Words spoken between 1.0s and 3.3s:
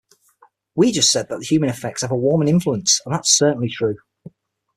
said that human effects have a warming influence, and